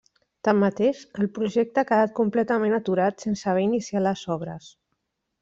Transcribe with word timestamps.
Tanmateix, 0.47 1.01
el 1.23 1.29
projecte 1.35 1.81
ha 1.81 1.87
quedat 1.91 2.15
completament 2.21 2.73
aturat 2.79 3.27
sense 3.27 3.53
haver 3.53 3.67
iniciat 3.67 4.07
les 4.09 4.27
obres. 4.39 4.73